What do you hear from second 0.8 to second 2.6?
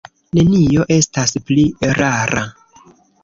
estas pli erara.